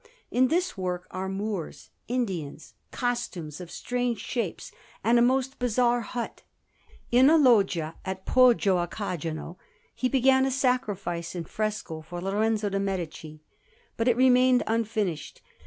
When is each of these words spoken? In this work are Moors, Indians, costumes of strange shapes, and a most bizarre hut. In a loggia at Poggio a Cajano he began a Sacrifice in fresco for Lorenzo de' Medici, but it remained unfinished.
In 0.31 0.47
this 0.47 0.75
work 0.75 1.05
are 1.11 1.29
Moors, 1.29 1.91
Indians, 2.07 2.73
costumes 2.89 3.61
of 3.61 3.69
strange 3.69 4.19
shapes, 4.19 4.71
and 5.03 5.19
a 5.19 5.21
most 5.21 5.59
bizarre 5.59 6.01
hut. 6.01 6.41
In 7.11 7.29
a 7.29 7.37
loggia 7.37 7.93
at 8.03 8.25
Poggio 8.25 8.79
a 8.79 8.87
Cajano 8.87 9.59
he 9.93 10.09
began 10.09 10.43
a 10.47 10.49
Sacrifice 10.49 11.35
in 11.35 11.43
fresco 11.45 12.01
for 12.01 12.19
Lorenzo 12.19 12.67
de' 12.67 12.79
Medici, 12.79 13.43
but 13.95 14.07
it 14.07 14.17
remained 14.17 14.63
unfinished. 14.65 15.43